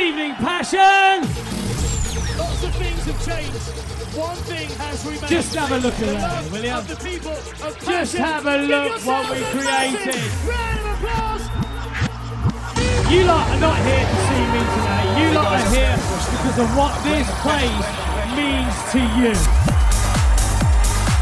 [0.00, 1.28] evening, Passion!
[2.38, 3.60] Lots of things have changed.
[4.16, 5.28] One thing has remained.
[5.28, 6.80] Just have a look The around, love will you?
[6.88, 10.16] The people of Just have a look what we a created.
[10.48, 11.44] Round of applause.
[13.12, 15.04] You lot are not here to see me today.
[15.20, 15.96] You lot are here
[16.32, 17.88] because of what this place
[18.32, 19.36] means to you.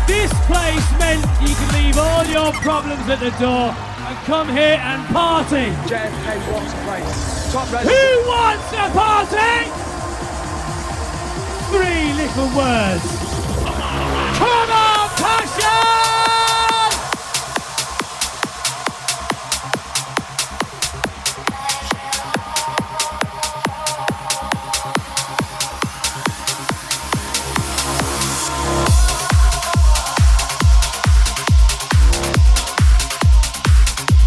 [0.06, 4.78] This place meant you can leave all your problems at the door and come here
[4.78, 5.74] and party.
[5.90, 7.37] JFK Watts Place.
[7.48, 9.70] Who wants a party?
[11.70, 13.04] Three little words.
[14.36, 15.88] Come on, passion!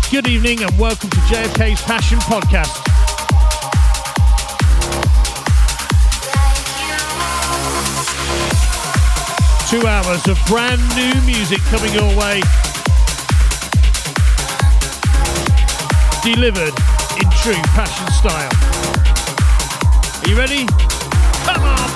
[0.10, 2.91] Good evening and welcome to JFK's Passion Podcast.
[9.72, 12.41] Two hours of brand new music coming your way.
[16.22, 16.74] Delivered
[17.16, 18.52] in true passion style.
[20.22, 20.66] Are you ready?
[21.46, 21.90] Come on,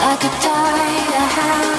[0.03, 1.74] I could die a happy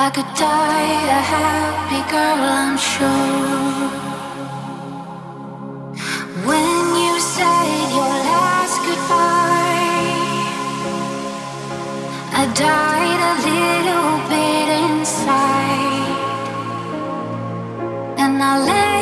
[0.04, 3.90] I could die a happy girl, I'm sure.
[6.48, 10.46] When you said your last goodbye.
[12.40, 12.85] I died
[18.36, 18.95] and I lay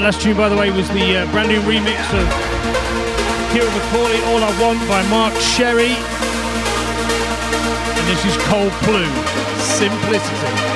[0.00, 2.26] That last tune, by the way, was the uh, brand new remix of
[3.52, 5.92] Kira McCauley, All I Want by Mark Sherry.
[7.98, 9.04] And this is Cold Blue,
[9.60, 10.69] Simplicity.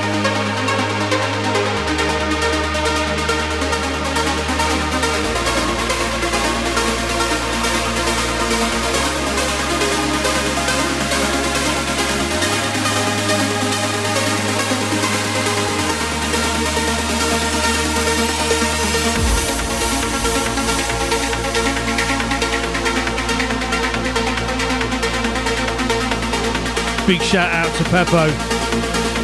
[27.07, 28.27] Big shout out to Peppo,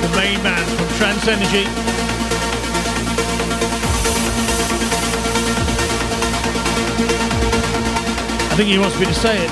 [0.02, 1.64] the main man from Trance Energy.
[8.50, 9.50] I think he wants me to say it.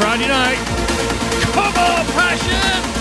[0.00, 0.58] Friday night.
[1.52, 2.93] Come on, passion!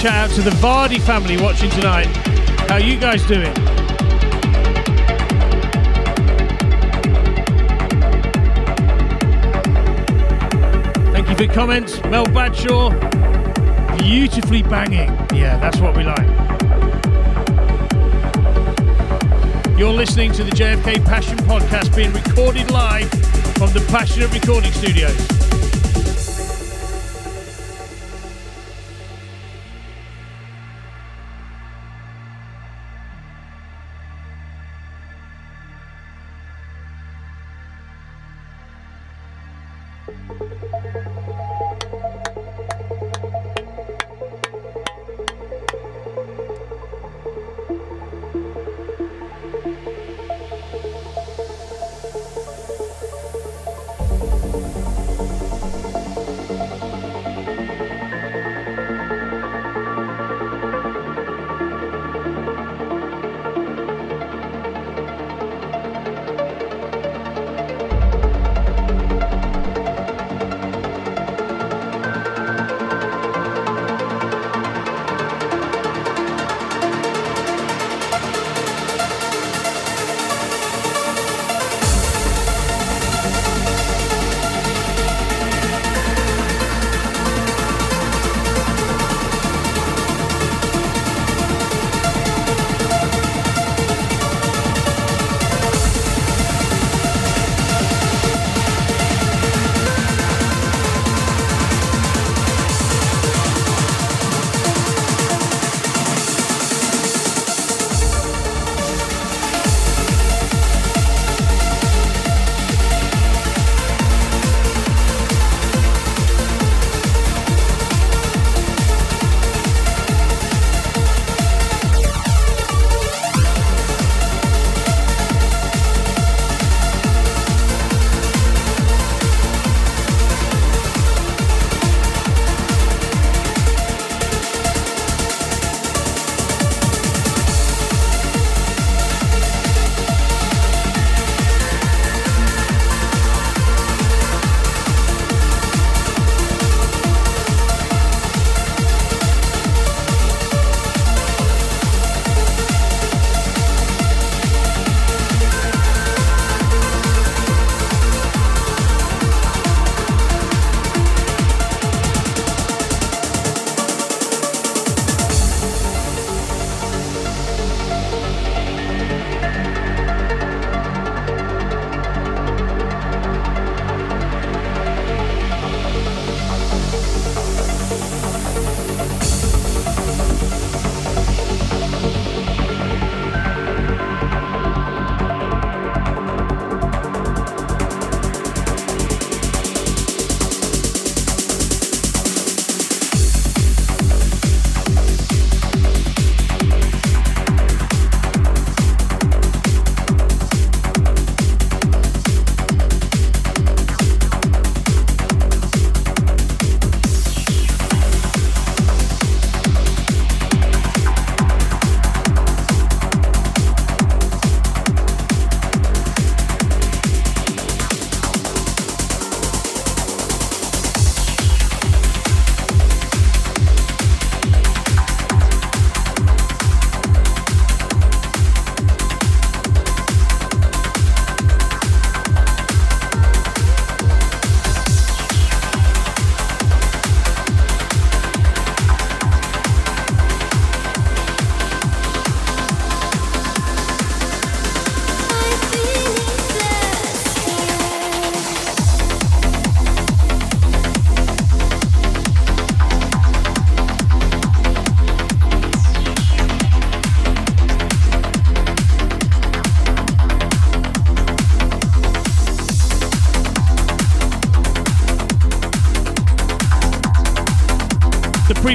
[0.00, 2.06] shout out to the Vardy family watching tonight.
[2.70, 3.52] How you guys doing?
[11.12, 12.02] Thank you for comments.
[12.04, 12.88] Mel Badshaw.
[13.98, 15.10] beautifully banging.
[15.34, 16.28] Yeah, that's what we like.
[19.78, 23.10] You're listening to the JFK Passion Podcast being recorded live
[23.58, 25.49] from the Passionate Recording Studios.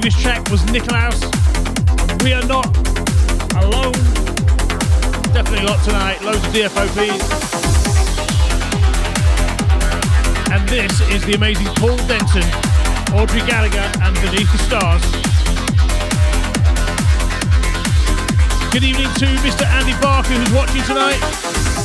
[0.03, 1.21] Was Nikolaus.
[2.21, 2.65] We are not
[3.63, 3.93] alone.
[5.31, 6.21] Definitely a lot tonight.
[6.21, 7.23] Loads of DFOPs.
[10.51, 12.43] And this is the amazing Paul Denton,
[13.15, 15.01] Audrey Gallagher, and Beneath the Stars.
[18.73, 19.65] Good evening to Mr.
[19.65, 21.84] Andy Barker, who's watching tonight.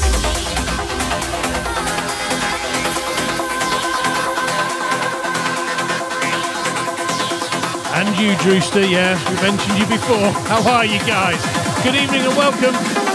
[7.93, 10.31] And you, Drewster, yeah, we mentioned you before.
[10.47, 11.43] How are you guys?
[11.83, 13.10] Good evening and welcome.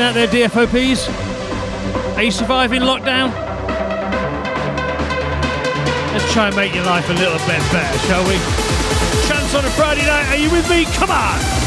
[0.00, 1.08] Out there, DFOPs?
[2.16, 3.32] Are you surviving lockdown?
[6.12, 8.36] Let's try and make your life a little bit better, shall we?
[9.28, 10.28] Chance on a Friday night.
[10.28, 10.84] Are you with me?
[10.84, 11.57] Come on!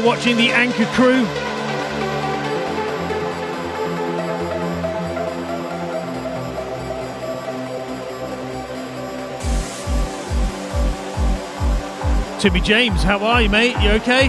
[0.00, 1.24] For watching the Anchor Crew.
[12.38, 13.74] Timmy James, how are you, mate?
[13.80, 14.28] You okay?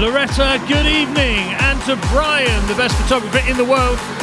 [0.00, 1.40] Loretta, good evening.
[1.60, 4.17] And to Brian, the best photographer in the world.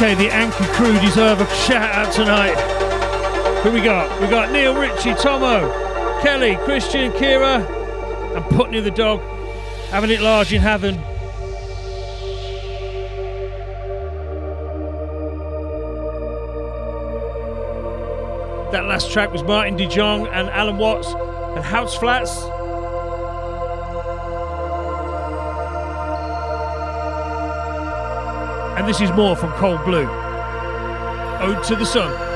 [0.00, 2.54] Okay, the Anchor crew deserve a shout out tonight.
[3.64, 4.20] Who we got?
[4.20, 5.72] We got Neil Ritchie, Tomo,
[6.22, 7.66] Kelly, Christian, Kira,
[8.36, 9.20] and Putney the dog.
[9.90, 10.94] Having it large in heaven.
[18.70, 22.44] That last track was Martin De Jong and Alan Watts and House Flats.
[28.88, 30.08] This is more from Cold Blue.
[31.40, 32.27] Ode to the Sun.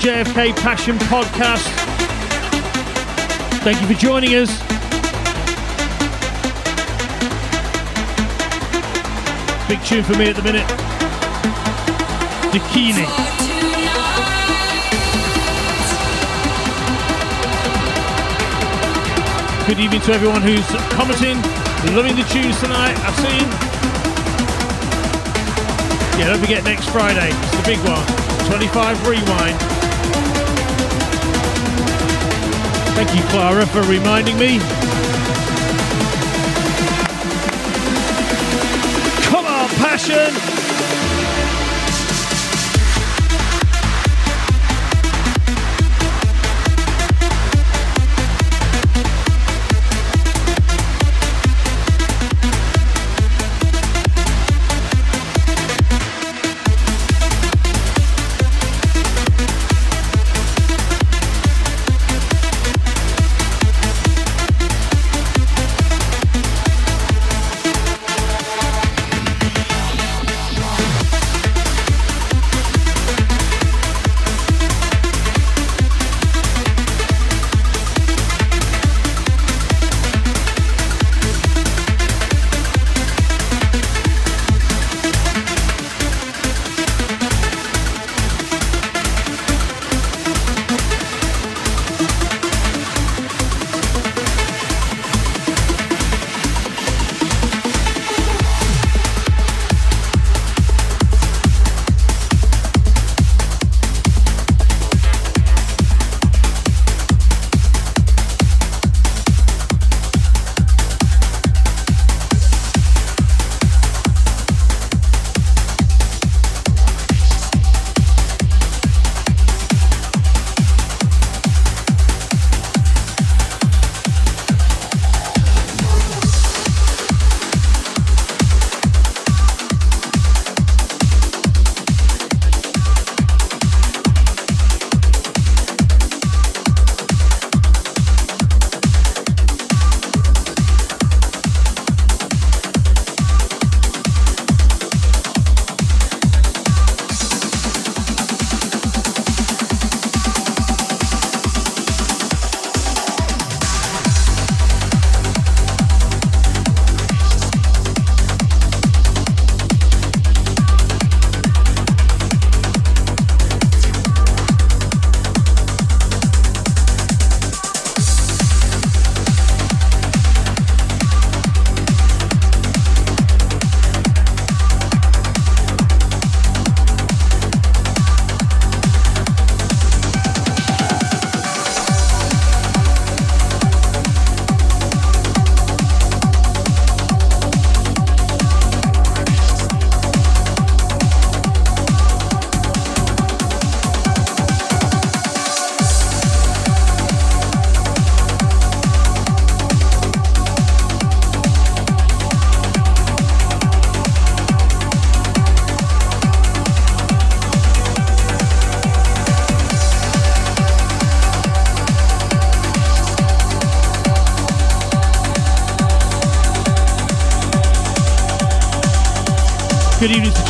[0.00, 1.60] JFK Passion Podcast.
[3.60, 4.48] Thank you for joining us.
[9.68, 10.66] Big tune for me at the minute.
[12.50, 13.04] For.
[19.66, 21.36] Good evening to everyone who's commenting,
[21.94, 22.96] loving the tunes tonight.
[23.04, 23.46] I've seen.
[26.18, 27.28] Yeah, don't forget next Friday.
[27.28, 28.04] It's the big one.
[28.48, 29.69] 25 Rewind.
[33.02, 34.58] Thank you, Clara, for reminding me.
[39.24, 40.59] Come on, passion!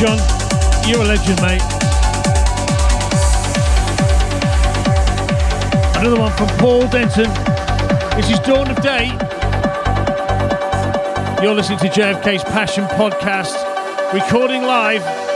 [0.01, 0.17] John.
[0.89, 1.61] You're a legend, mate.
[5.99, 7.31] Another one from Paul Denton.
[8.17, 9.09] This is Dawn of Day.
[11.43, 15.30] You're listening to JFK's Passion Podcast, recording live.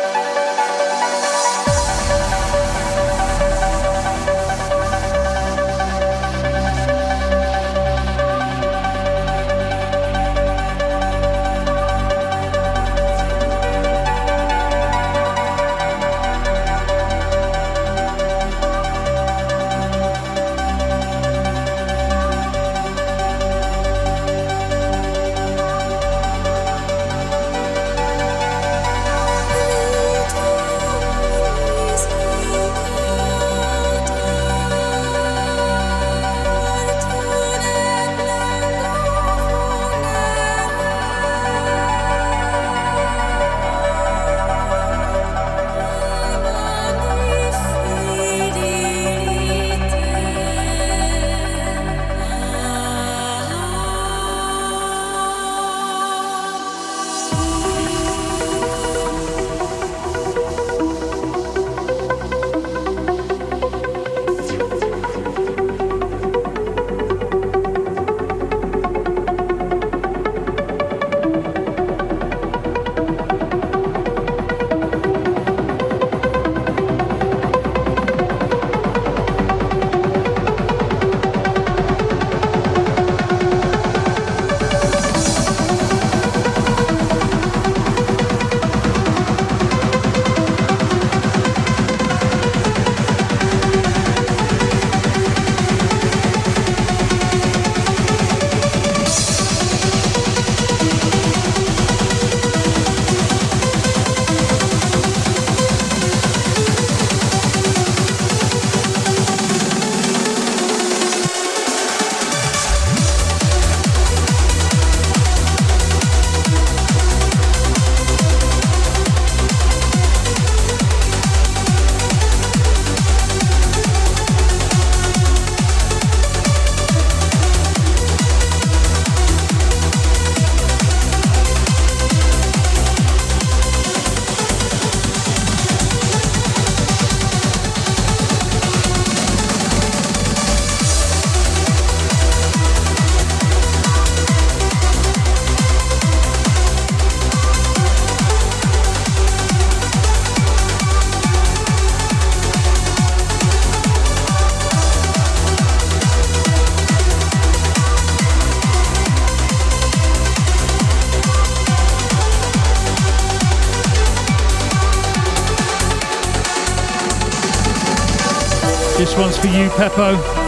[169.77, 170.44] Peppo.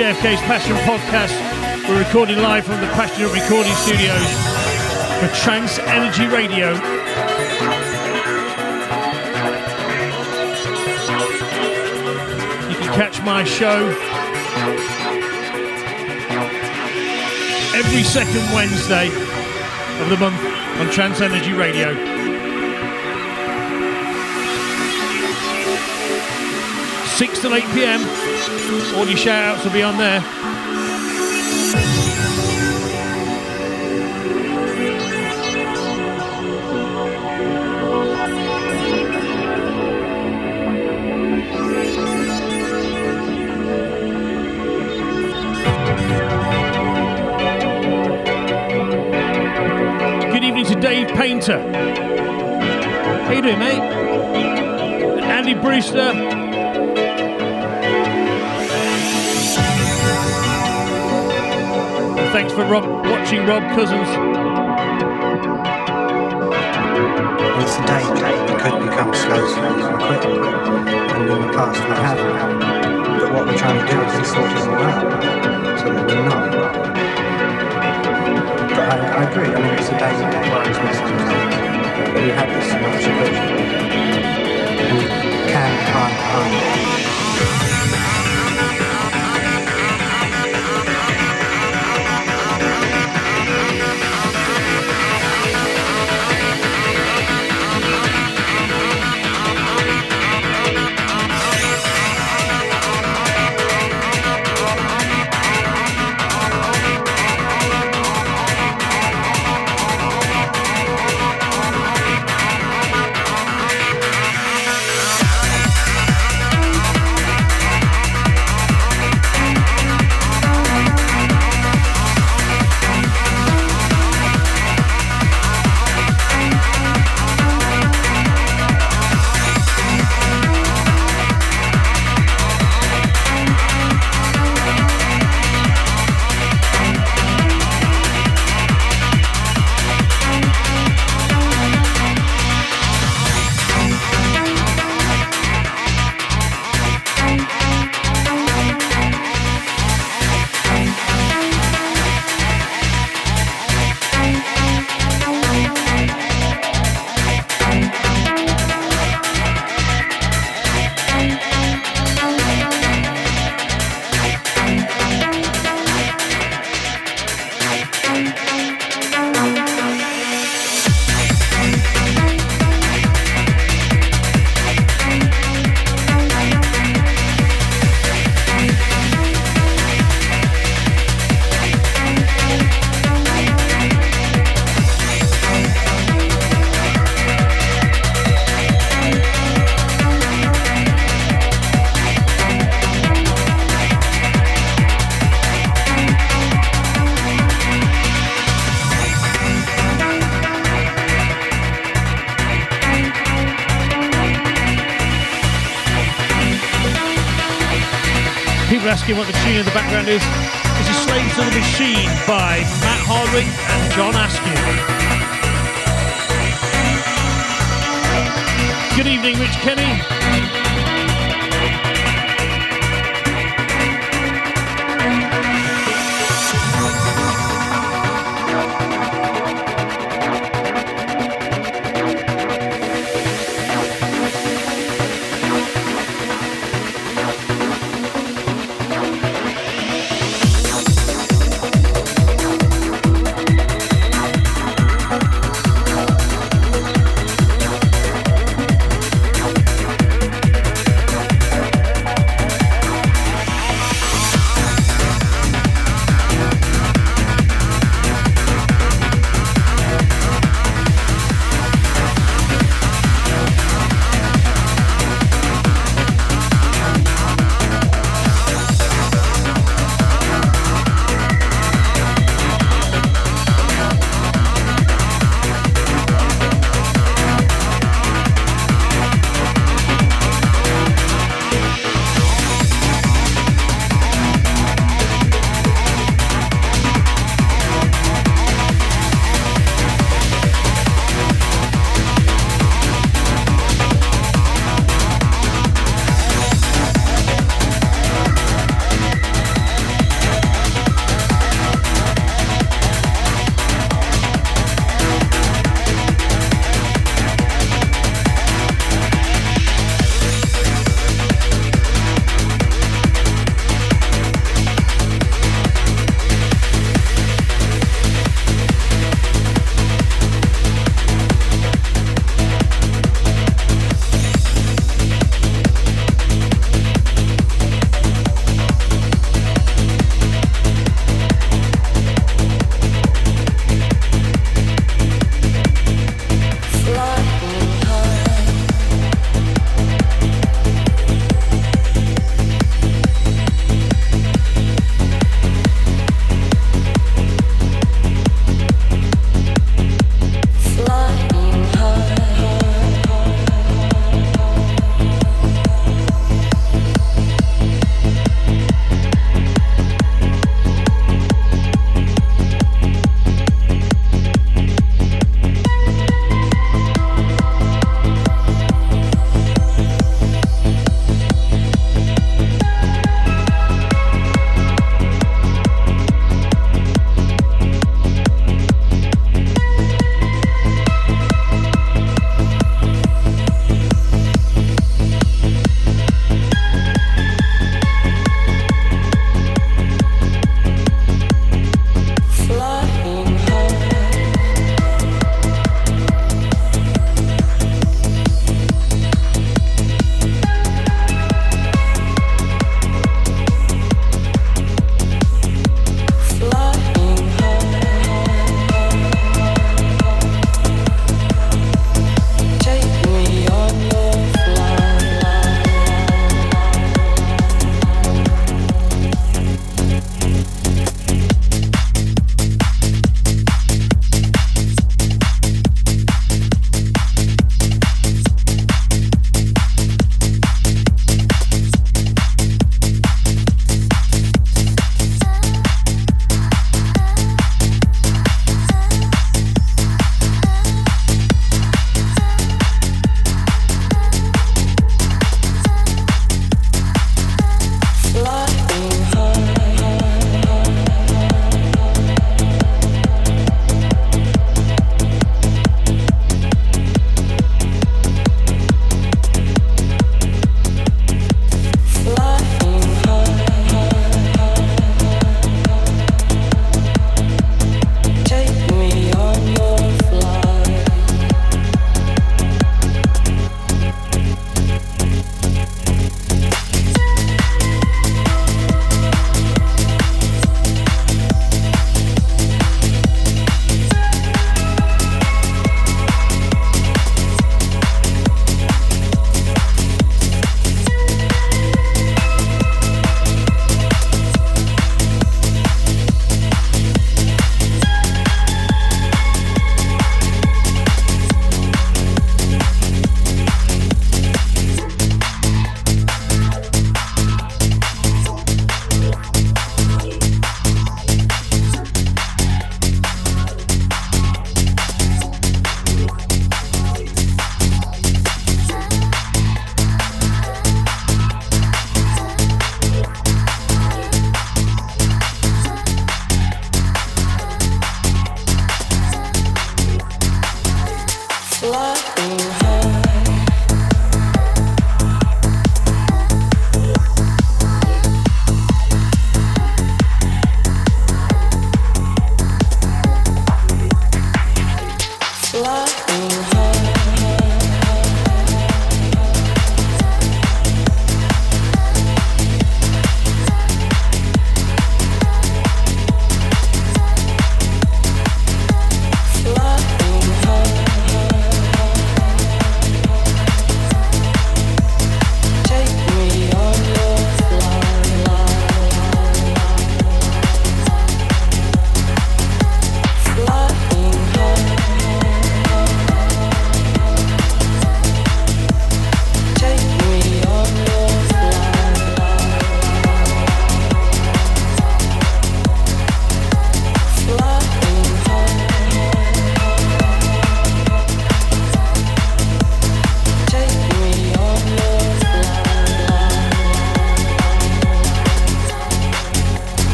[0.00, 1.86] JFK's Passion Podcast.
[1.86, 4.32] We're recording live from the Passionate Recording Studios
[5.20, 6.70] for Trance Energy Radio.
[12.70, 13.88] You can catch my show
[17.76, 19.08] every second Wednesday
[20.00, 20.42] of the month
[20.80, 21.92] on Trance Energy Radio.
[27.04, 28.19] Six to eight PM.
[28.70, 30.20] All your shout outs will be on there.
[50.30, 51.58] Good evening to Dave Painter.
[53.24, 53.80] How you doing, mate?
[55.24, 56.49] Andy Brewster.
[62.32, 64.06] Thanks for Rob, watching Rob Cousins.
[67.60, 68.30] it's a danger.
[68.46, 70.24] We could become slow sleepers and quit.
[70.24, 72.18] And in the past we have.
[73.20, 76.50] But what we're trying to do is sort it all out so that we're not.
[78.70, 79.48] But I, I agree.
[79.48, 81.54] I mean, it's a danger that worries me sometimes.
[81.98, 83.58] But we have this observation.
[84.86, 85.02] We
[85.50, 86.54] can hide behind
[87.66, 87.69] it.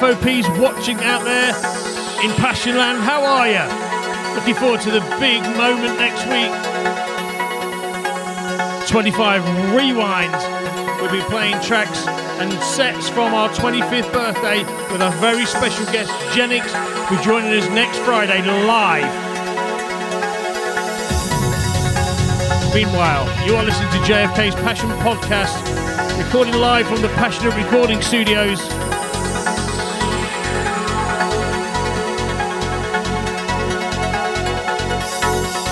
[0.00, 1.50] DFOPs watching out there
[2.24, 3.00] in Passionland.
[3.00, 4.34] How are you?
[4.34, 6.48] Looking forward to the big moment next week.
[8.88, 9.42] 25
[9.76, 10.40] rewinds.
[11.02, 12.06] We'll be playing tracks
[12.40, 16.64] and sets from our 25th birthday with our very special guest, Genix,
[17.08, 19.04] who's joining us next Friday live.
[22.74, 25.60] Meanwhile, you are listening to JFK's Passion Podcast,
[26.16, 28.89] recording live from the Passionate Recording Studios.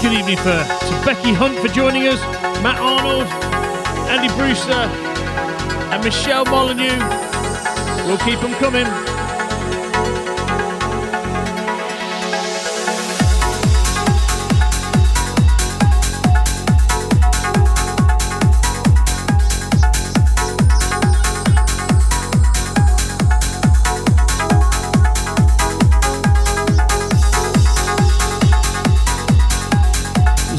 [0.09, 2.19] Good evening for, to Becky Hunt for joining us,
[2.63, 3.27] Matt Arnold,
[4.09, 6.97] Andy Brewster, and Michelle Molyneux.
[8.07, 9.08] We'll keep them coming.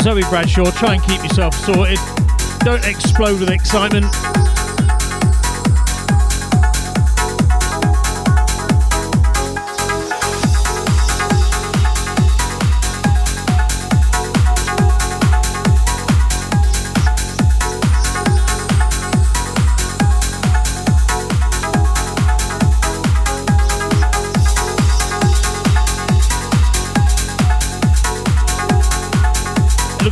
[0.10, 2.00] Zoe Bradshaw, try and keep yourself sorted.
[2.62, 4.08] Don't explode with excitement.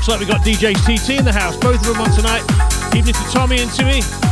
[0.07, 2.41] Looks like we got DJs TT in the house, both of them on tonight.
[2.95, 4.26] Evening to Tommy and Timmy.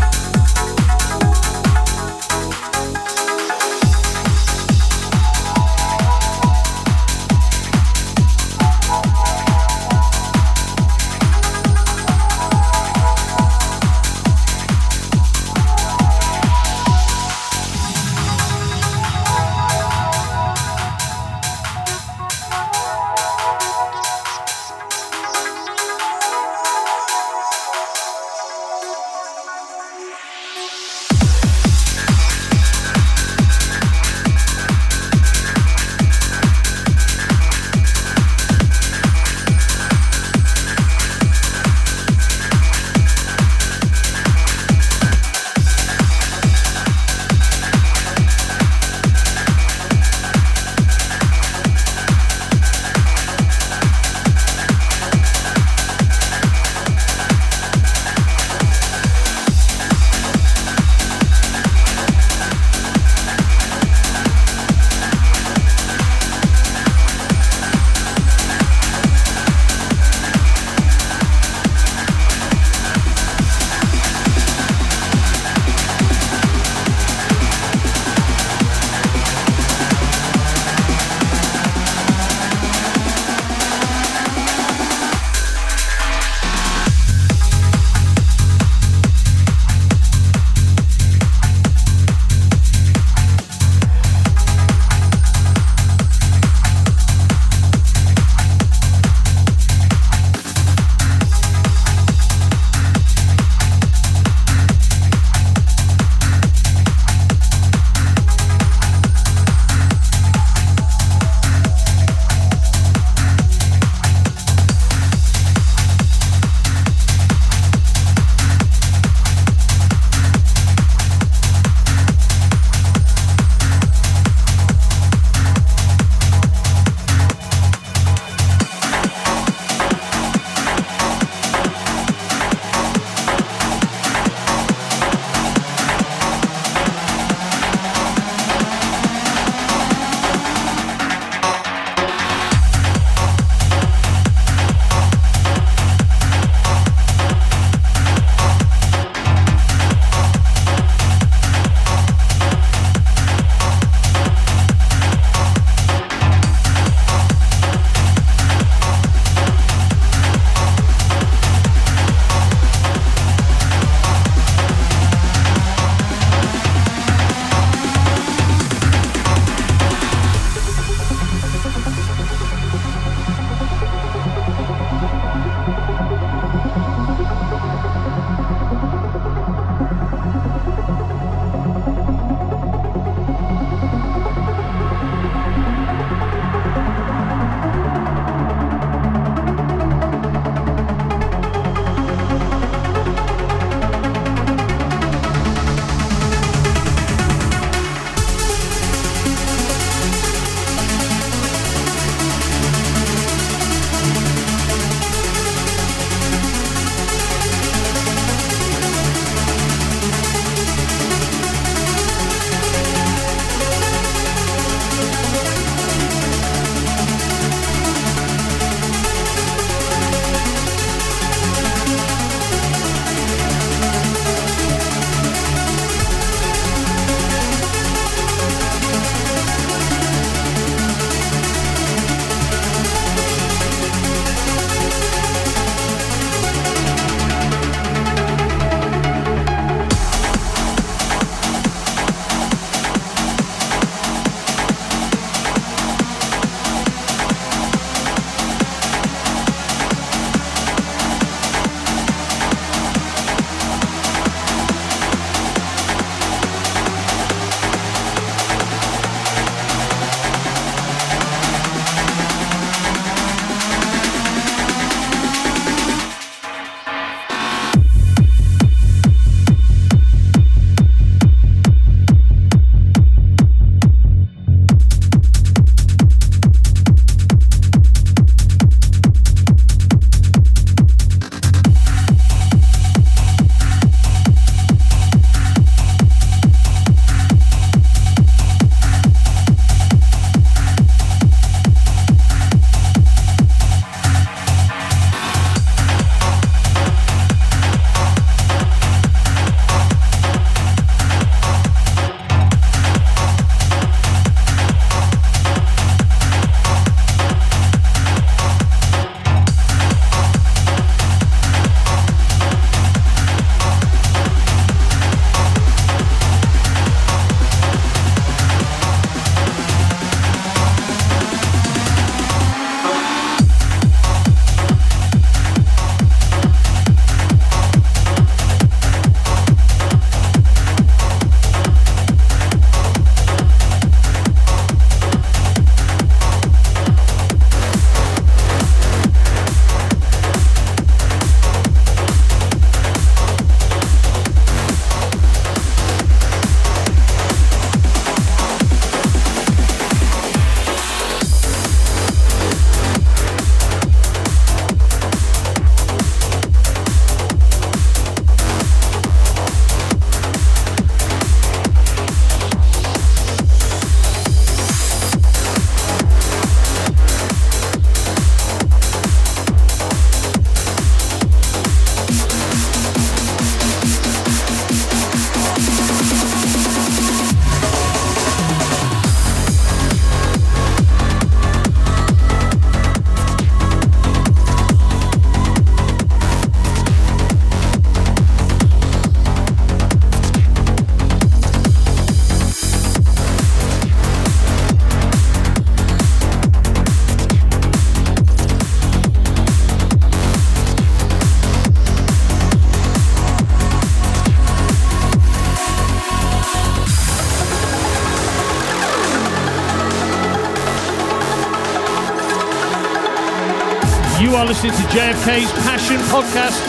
[414.46, 416.62] Are listening to JFK's Passion Podcast,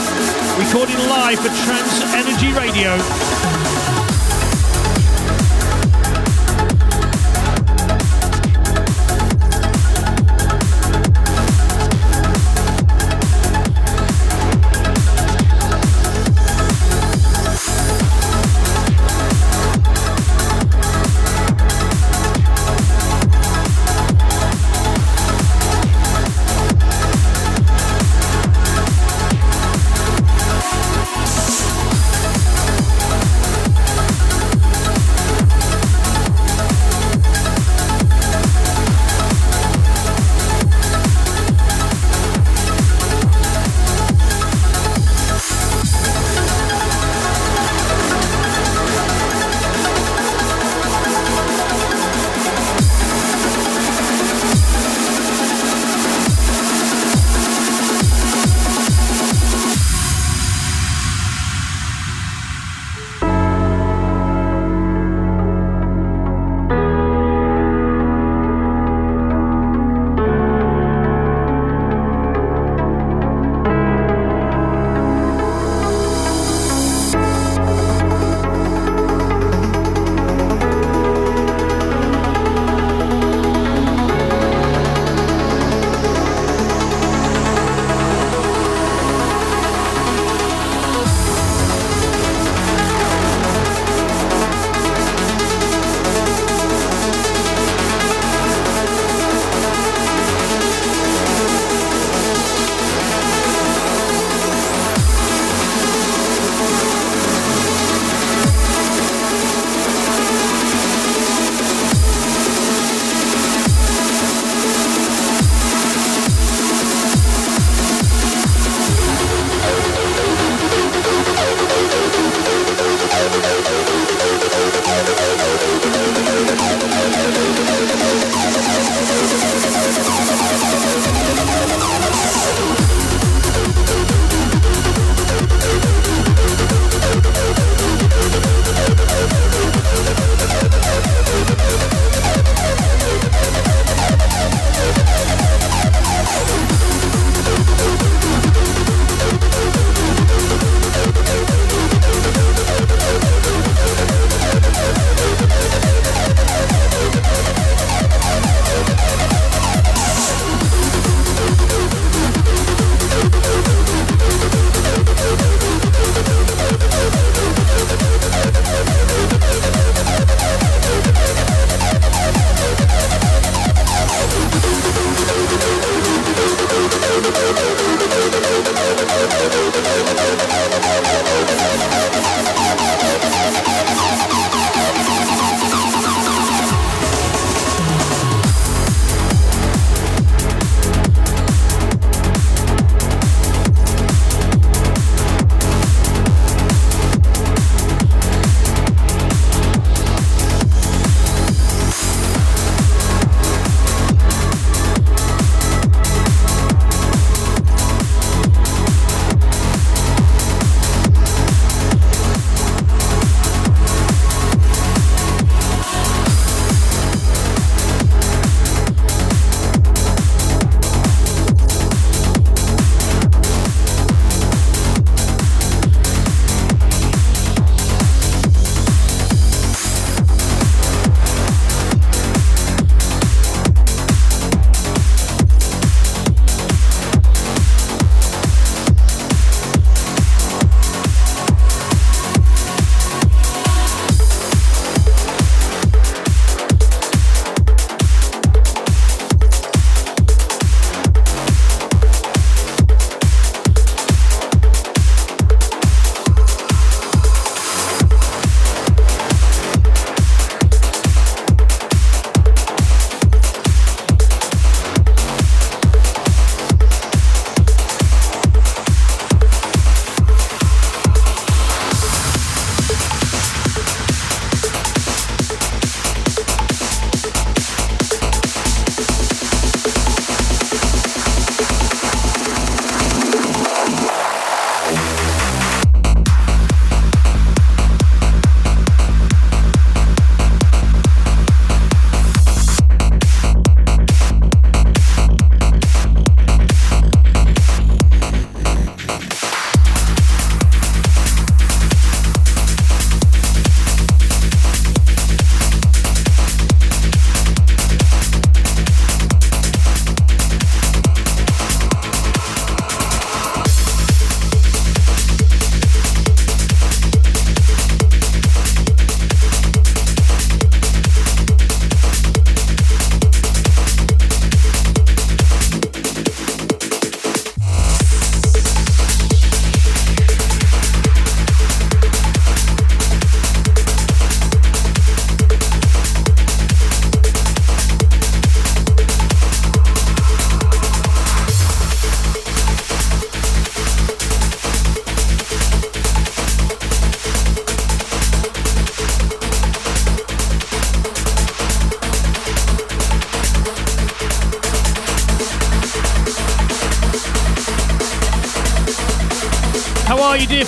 [0.59, 3.46] recording live for Trance Energy Radio.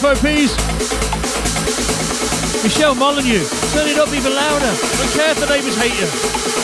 [0.09, 0.57] You.
[2.63, 4.73] Michelle Molyneux, turn it up even louder.
[4.97, 6.58] Don't care if the neighbours hate you.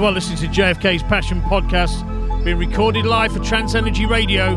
[0.00, 2.02] You are listening to JFK's Passion Podcast,
[2.42, 4.56] being recorded live for Trance Energy Radio.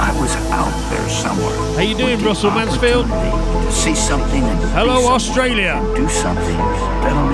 [0.00, 1.54] I was out there somewhere.
[1.76, 3.06] How you doing, Russell Mansfield?
[3.06, 4.42] To see something
[4.74, 5.80] Hello, something, Australia.
[5.94, 6.56] Do something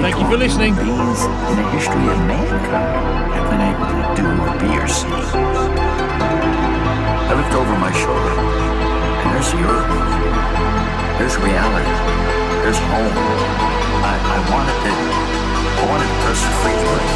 [0.02, 0.74] Thank you for listening.
[0.74, 5.06] beings in the history of mankind have been able to do or be or see.
[7.24, 11.18] I looked over my shoulder, and there's the earth.
[11.18, 12.49] There's reality.
[12.62, 12.90] There's home.
[14.04, 14.92] I, I wanted to,
[15.80, 17.08] I wanted to press freeze button.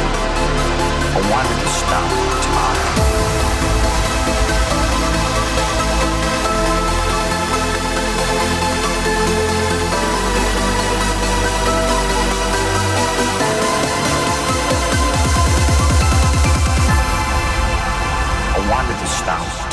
[1.13, 2.09] I wanted to stop
[2.41, 3.05] time.
[18.55, 19.64] I wanted to stop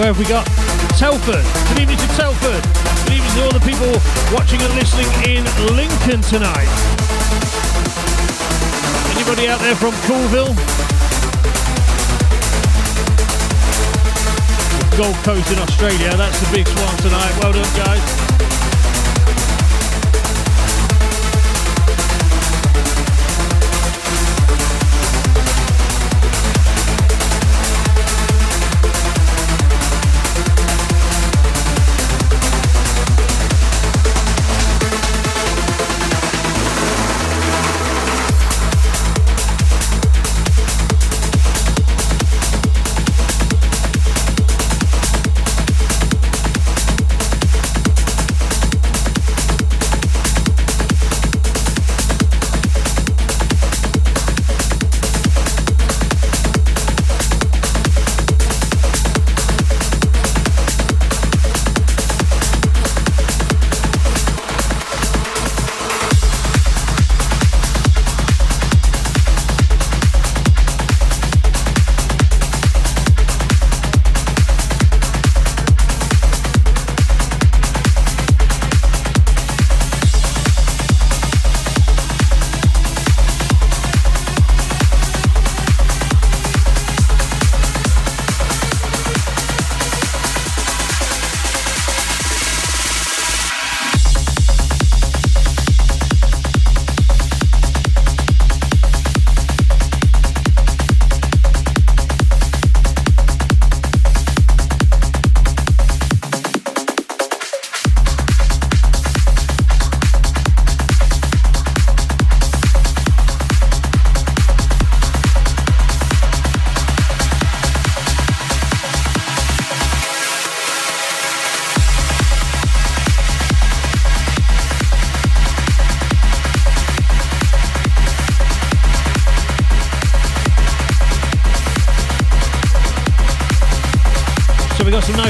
[0.00, 0.46] where have we got?
[0.96, 1.44] Telford.
[1.68, 2.64] Good evening to Telford.
[3.04, 3.92] Good evening to all the people
[4.32, 5.44] watching and listening in
[5.76, 6.72] Lincoln tonight.
[9.12, 10.56] Anybody out there from Coolville?
[14.96, 16.16] Gold Coast in Australia.
[16.16, 17.36] That's the big swan tonight.
[17.42, 18.19] Well done, guys.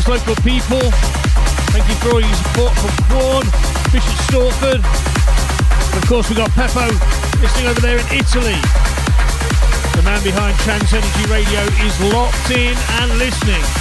[0.01, 0.81] Nice local people.
[1.73, 3.45] Thank you for all your support from Quorn,
[3.93, 4.81] Bishop Stortford.
[4.81, 6.89] And of course, we've got Peppo
[7.43, 8.57] listening over there in Italy.
[9.97, 13.80] The man behind Trance Energy Radio is locked in and listening.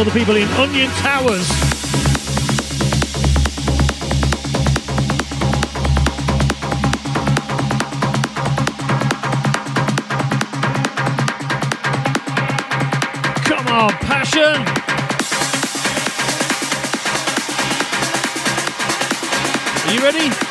[0.00, 1.46] All the people in Onion Towers.
[13.44, 14.64] Come on, passion.
[19.86, 20.49] Are you ready?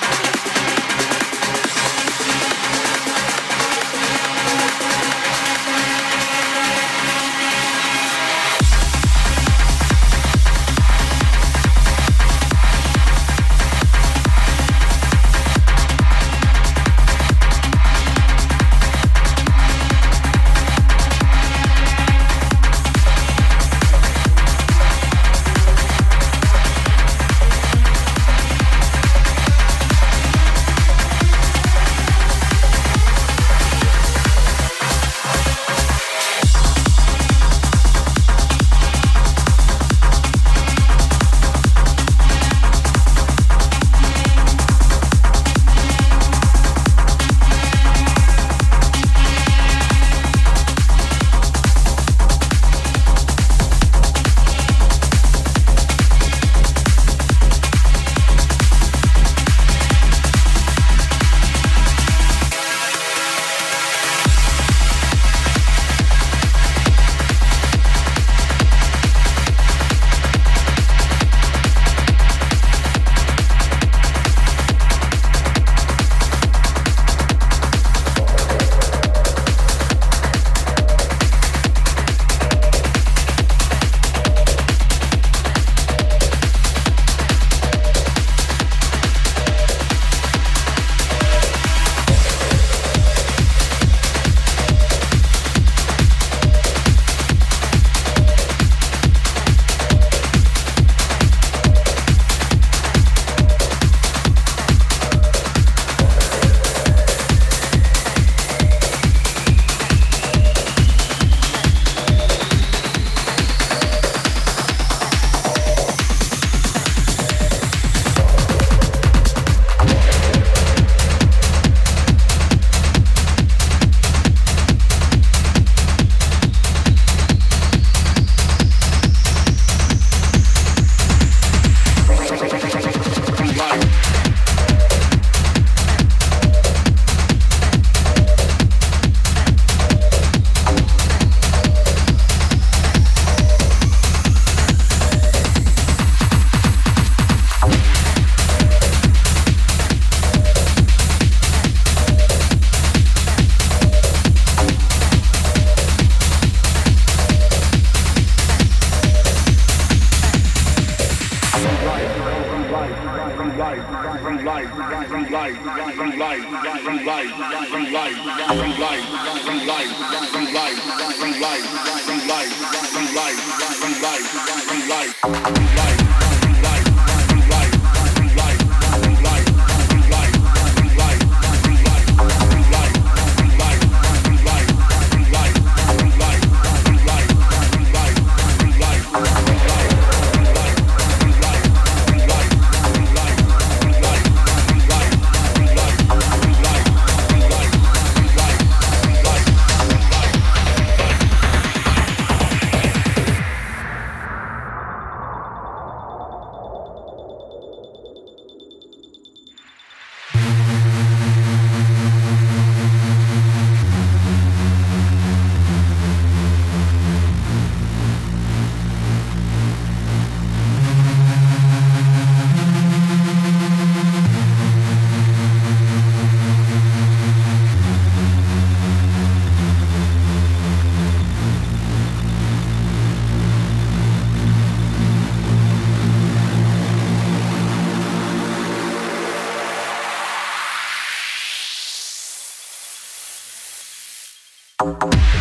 [244.82, 245.39] Thank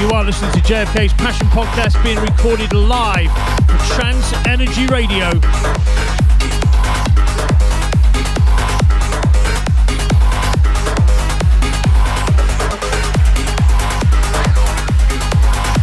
[0.00, 3.30] You are listening to JFK's Passion Podcast being recorded live
[3.68, 5.28] for Trance Energy Radio.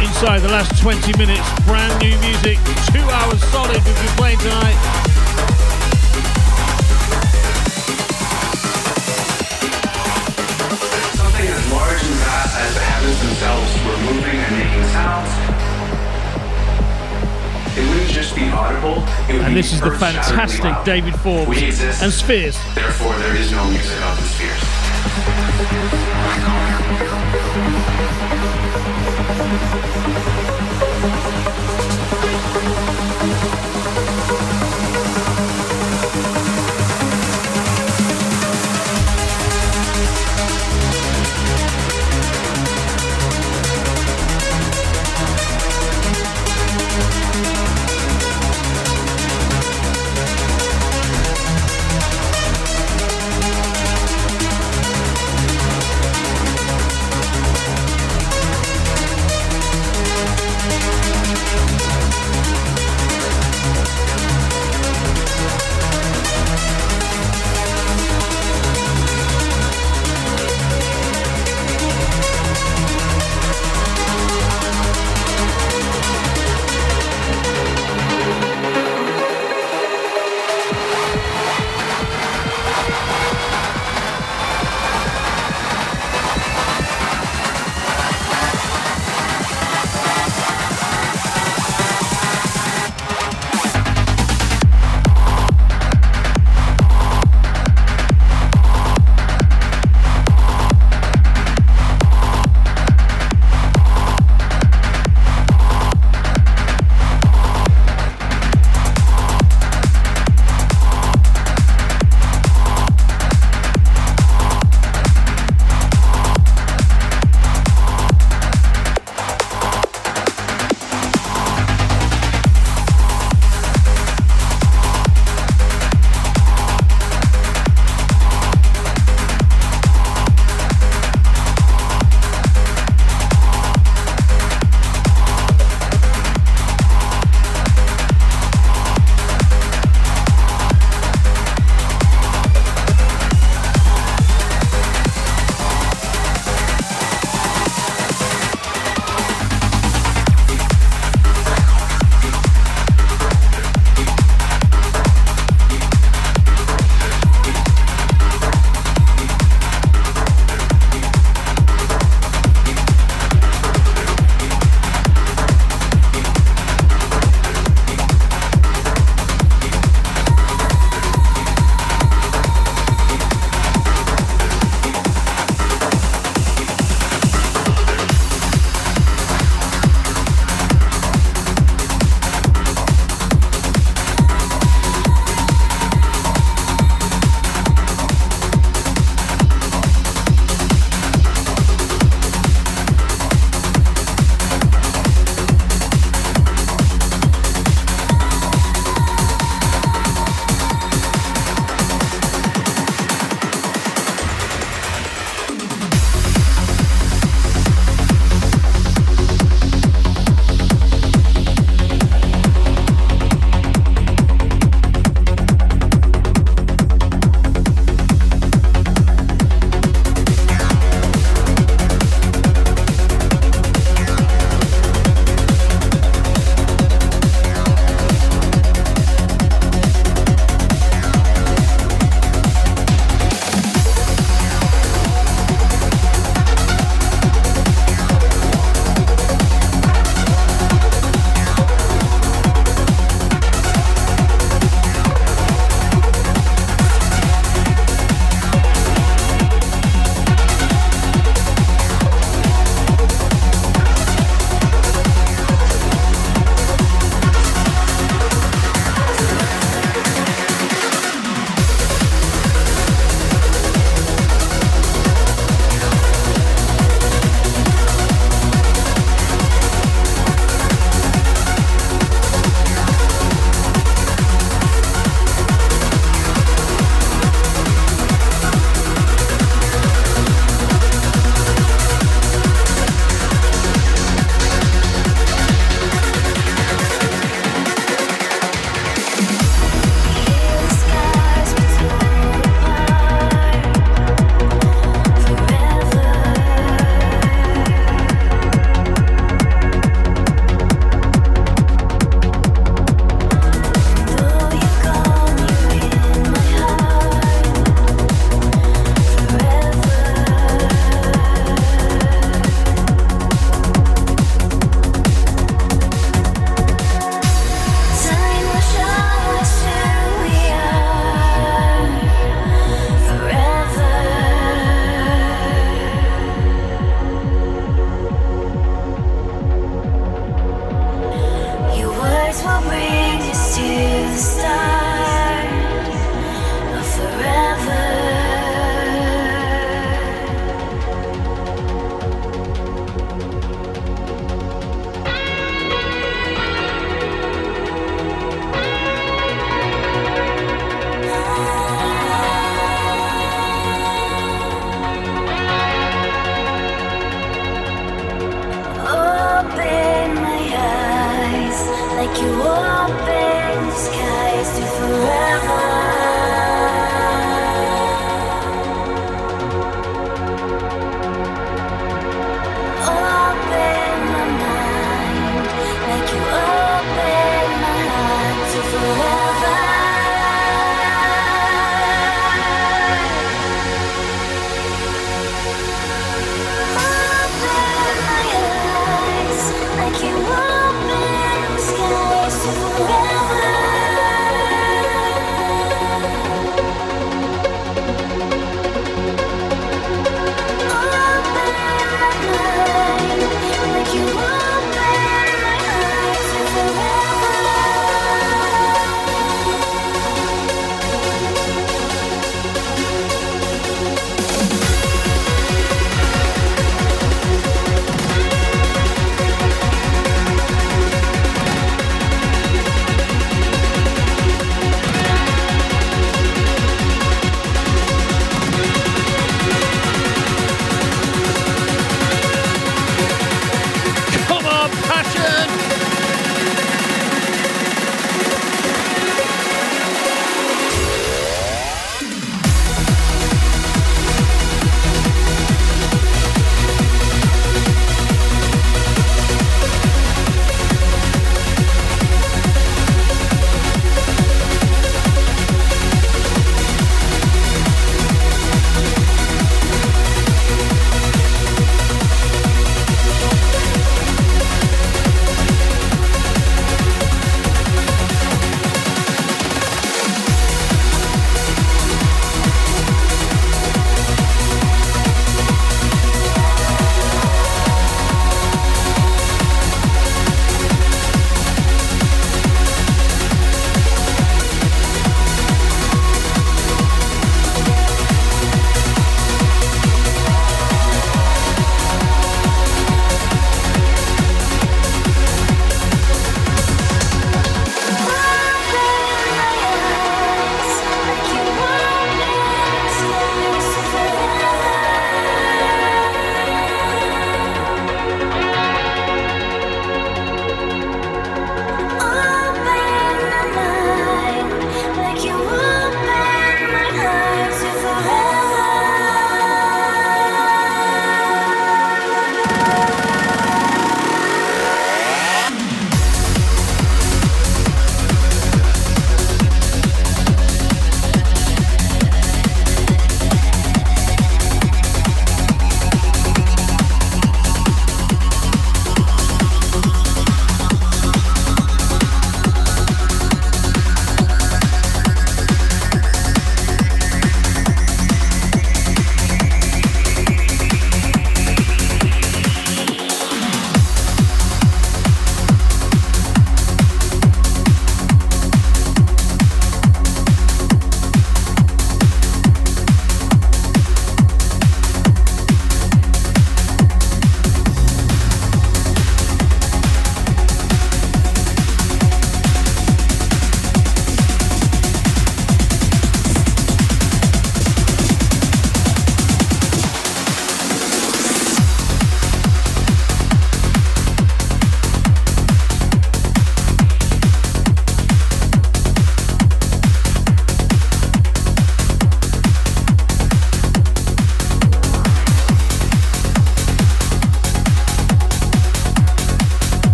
[0.00, 2.56] Inside the last 20 minutes, brand new music,
[2.90, 5.07] two hours solid we've been playing tonight.
[12.58, 15.30] Themselves were moving and making sounds.
[17.78, 19.04] It wouldn't just be audible.
[19.28, 22.58] and this is the fantastic David Forbes exist, and Spheres.
[22.74, 24.64] Therefore, there is no music of the Spheres.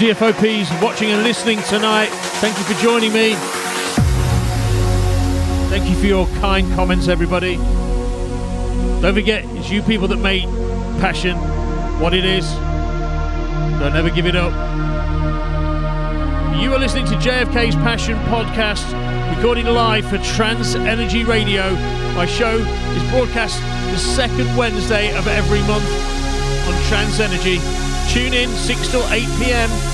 [0.00, 2.08] DFOPs watching and listening tonight.
[2.40, 3.34] Thank you for joining me.
[5.68, 7.56] Thank you for your kind comments, everybody.
[9.02, 10.44] Don't forget, it's you people that make
[11.02, 11.36] passion
[12.00, 12.50] what it is.
[13.78, 14.54] Don't ever give it up.
[16.58, 18.86] You are listening to JFK's Passion Podcast,
[19.36, 21.74] recording live for Trance Energy Radio.
[22.14, 23.60] My show is broadcast
[23.92, 25.84] the second Wednesday of every month
[26.66, 27.58] on Trance Energy.
[28.08, 29.89] Tune in 6 till 8 p.m.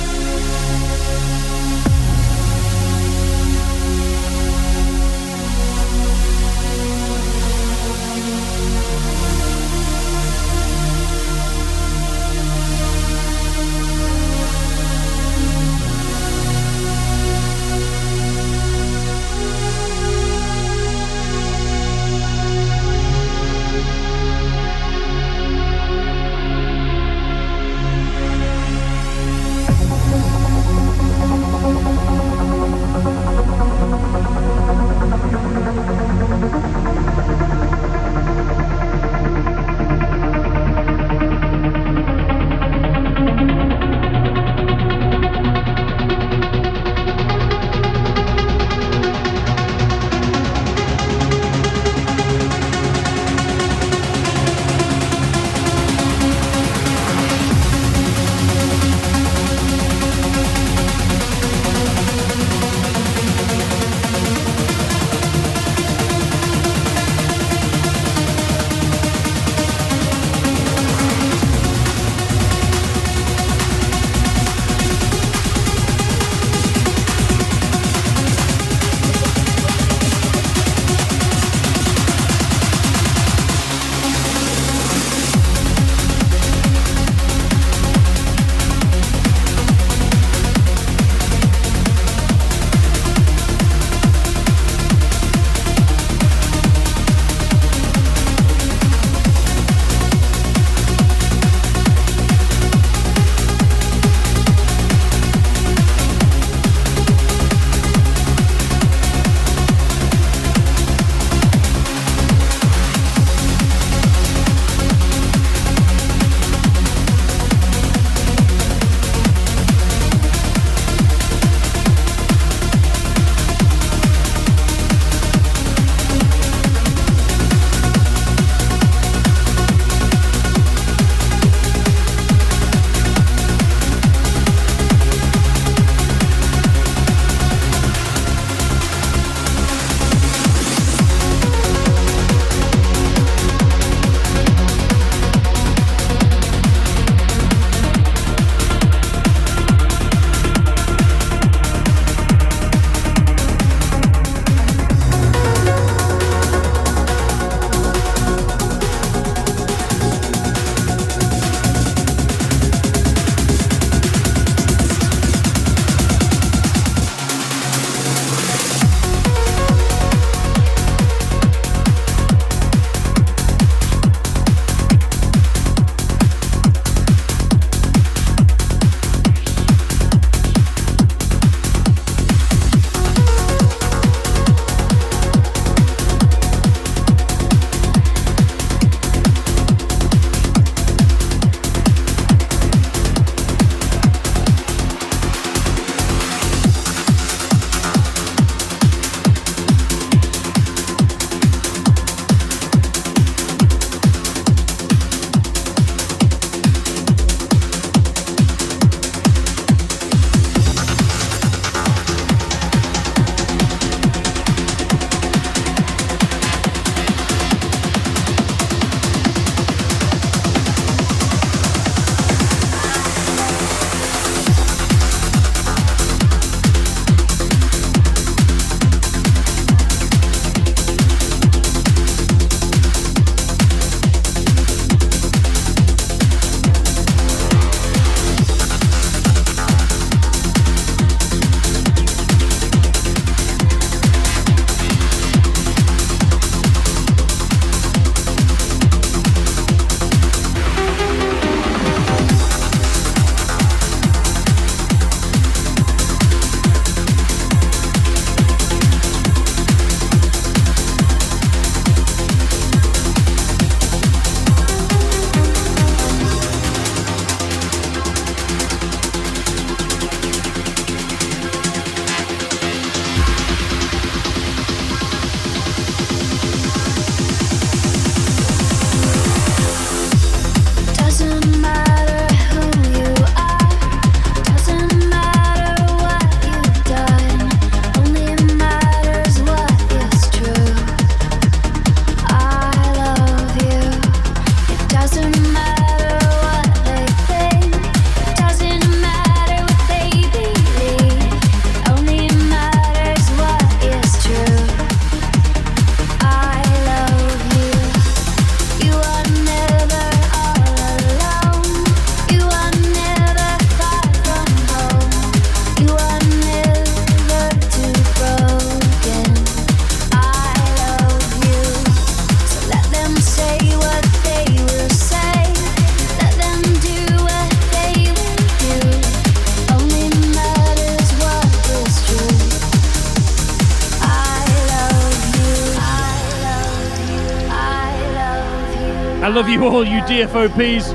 [339.67, 340.95] all you DFOPs.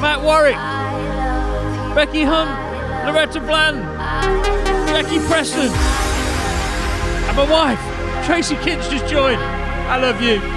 [0.00, 0.56] Matt Warwick,
[1.94, 2.50] Becky Hunt,
[3.06, 3.78] Loretta Bland,
[4.88, 5.70] Jackie Preston,
[7.28, 9.40] and my wife, Tracy Kitch, just joined.
[9.40, 10.51] I love you.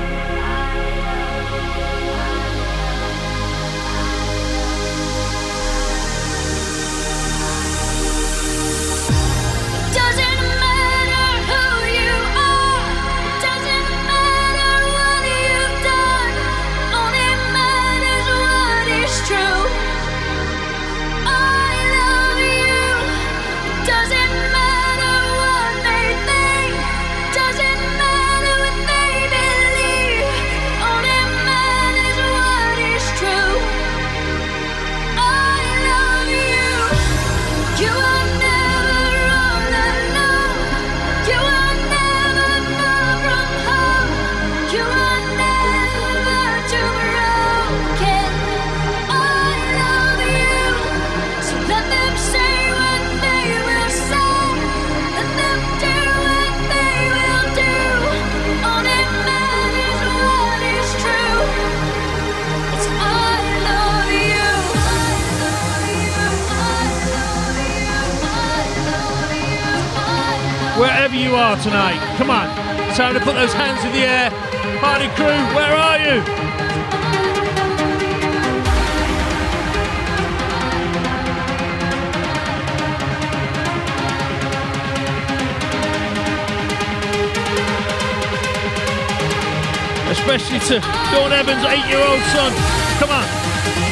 [90.66, 92.52] to Dawn Evans' eight-year-old son.
[92.98, 93.28] Come on,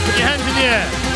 [0.06, 1.13] put your hands in the air.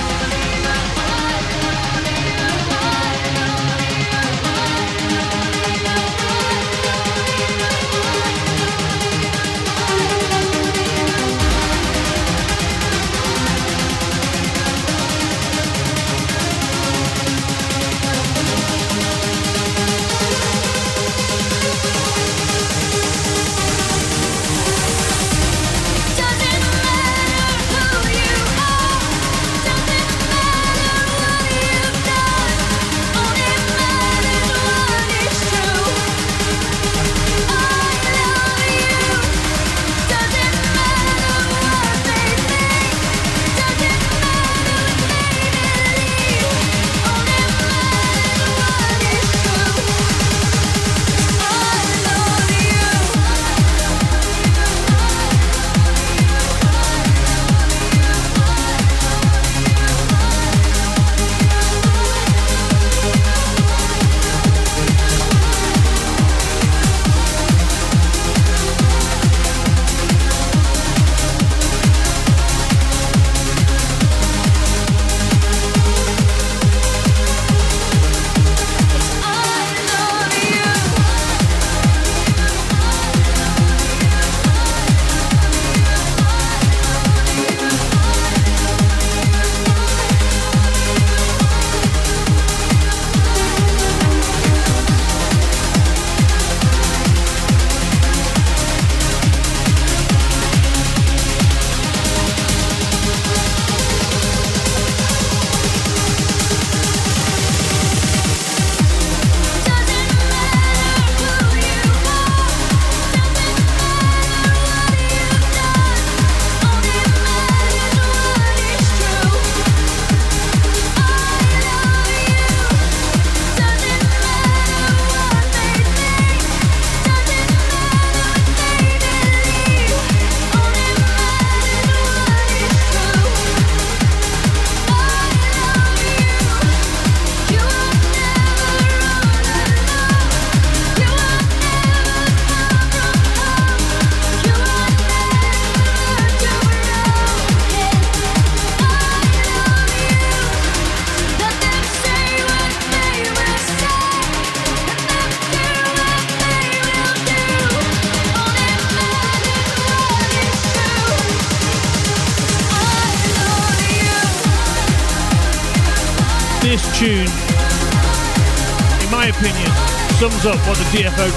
[170.47, 171.36] up for the DFO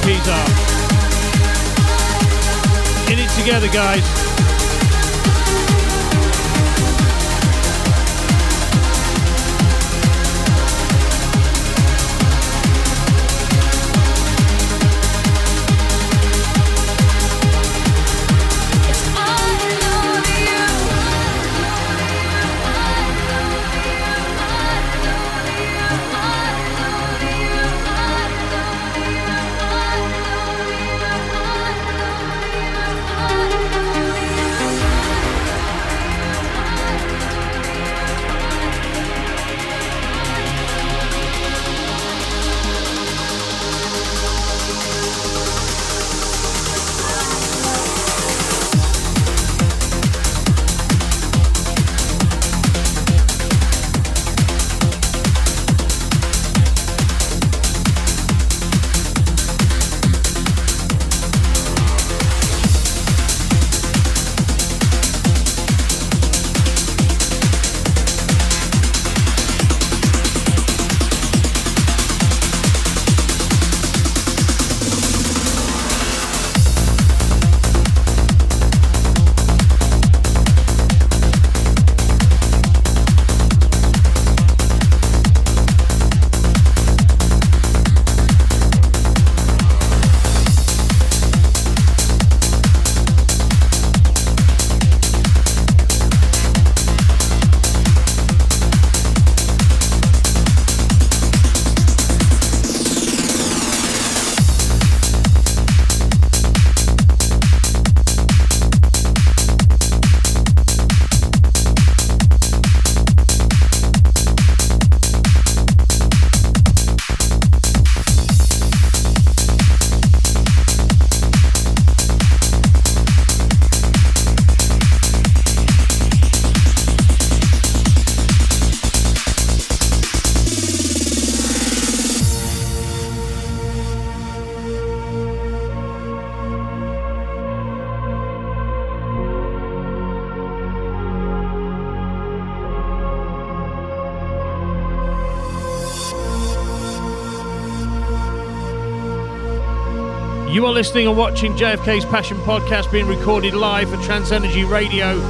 [150.51, 155.21] You are listening and watching JFK's Passion Podcast being recorded live for Trance Energy Radio.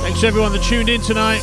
[0.00, 1.42] Thanks everyone that tuned in tonight.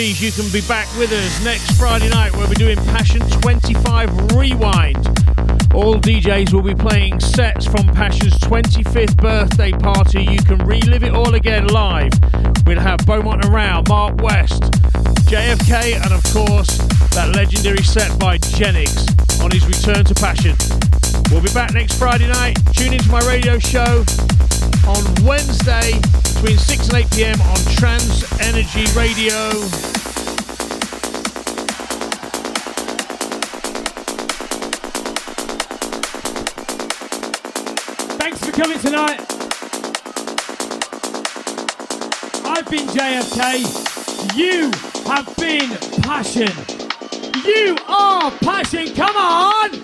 [0.00, 4.96] You can be back with us next Friday night where we're doing Passion 25 Rewind.
[5.74, 10.24] All DJs will be playing sets from Passion's 25th birthday party.
[10.24, 12.12] You can relive it all again live.
[12.64, 14.62] We'll have Beaumont Rao, Mark West,
[15.28, 16.78] JFK, and of course,
[17.12, 19.04] that legendary set by Genix
[19.44, 20.56] on his return to Passion.
[21.30, 22.56] We'll be back next Friday night.
[22.72, 24.02] Tune into my radio show
[24.88, 25.92] on Wednesday
[26.34, 29.89] between 6 and 8 pm on Trance Energy Radio.
[38.80, 39.20] Tonight.
[42.46, 44.36] I've been JFK.
[44.36, 44.70] You
[45.06, 45.70] have been
[46.02, 46.48] Passion.
[47.44, 48.94] You are Passion.
[48.94, 49.79] Come on!